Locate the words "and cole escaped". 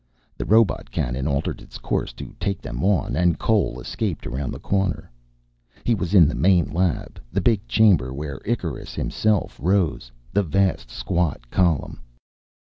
3.15-4.25